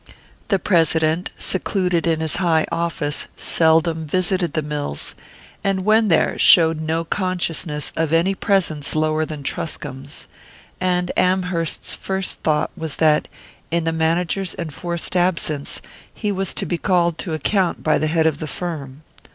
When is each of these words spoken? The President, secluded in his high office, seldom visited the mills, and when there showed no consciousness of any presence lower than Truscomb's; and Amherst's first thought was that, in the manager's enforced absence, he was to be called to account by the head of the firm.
The 0.47 0.57
President, 0.57 1.29
secluded 1.37 2.07
in 2.07 2.21
his 2.21 2.37
high 2.37 2.65
office, 2.71 3.27
seldom 3.35 4.07
visited 4.07 4.53
the 4.53 4.63
mills, 4.63 5.13
and 5.63 5.85
when 5.85 6.07
there 6.07 6.39
showed 6.39 6.81
no 6.81 7.03
consciousness 7.05 7.93
of 7.95 8.11
any 8.11 8.33
presence 8.33 8.95
lower 8.95 9.27
than 9.27 9.43
Truscomb's; 9.43 10.25
and 10.79 11.11
Amherst's 11.15 11.93
first 11.93 12.39
thought 12.41 12.71
was 12.75 12.95
that, 12.95 13.27
in 13.69 13.83
the 13.83 13.93
manager's 13.93 14.55
enforced 14.55 15.15
absence, 15.15 15.83
he 16.11 16.31
was 16.31 16.55
to 16.55 16.65
be 16.65 16.79
called 16.79 17.19
to 17.19 17.35
account 17.35 17.83
by 17.83 17.99
the 17.99 18.07
head 18.07 18.25
of 18.25 18.39
the 18.39 18.47
firm. 18.47 19.03